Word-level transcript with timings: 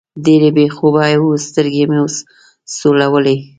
ډېر 0.25 0.43
بې 0.55 0.65
خوبه 0.75 1.05
وو، 1.21 1.31
سترګې 1.47 1.83
مو 1.91 2.03
سولولې. 2.77 3.37